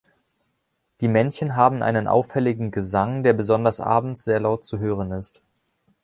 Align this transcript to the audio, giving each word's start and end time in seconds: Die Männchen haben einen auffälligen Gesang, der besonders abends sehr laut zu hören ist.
Die 1.01 1.07
Männchen 1.07 1.55
haben 1.55 1.83
einen 1.83 2.07
auffälligen 2.07 2.71
Gesang, 2.71 3.21
der 3.21 3.33
besonders 3.33 3.79
abends 3.79 4.23
sehr 4.23 4.39
laut 4.39 4.65
zu 4.65 4.79
hören 4.79 5.11
ist. 5.11 5.43